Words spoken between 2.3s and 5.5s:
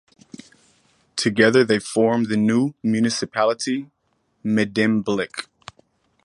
new municipality Medemblik.